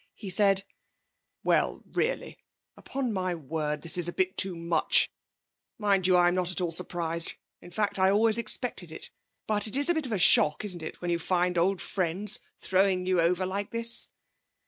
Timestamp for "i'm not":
6.17-6.49